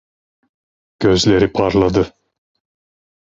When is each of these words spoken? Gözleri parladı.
Gözleri 0.99 1.51
parladı. 1.53 2.13